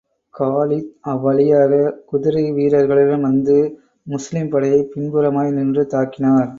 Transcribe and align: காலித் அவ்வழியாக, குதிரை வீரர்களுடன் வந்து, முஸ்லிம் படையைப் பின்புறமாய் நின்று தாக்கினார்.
காலித் 0.33 0.95
அவ்வழியாக, 1.07 1.91
குதிரை 2.05 2.51
வீரர்களுடன் 2.51 3.21
வந்து, 3.21 3.57
முஸ்லிம் 4.03 4.49
படையைப் 4.49 4.91
பின்புறமாய் 4.95 5.51
நின்று 5.51 5.87
தாக்கினார். 5.89 6.49